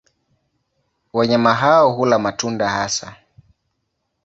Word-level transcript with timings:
Wanyama 1.13 1.53
hao 1.53 1.91
hula 1.93 2.19
matunda 2.19 2.69
hasa. 2.69 3.15